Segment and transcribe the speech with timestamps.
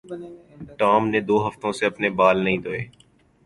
[0.79, 2.81] Tom نے دو ہفتوں سے اپنے بال نہیں دھوئے